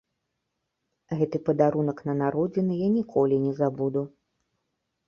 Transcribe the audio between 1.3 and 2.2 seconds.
падарунак на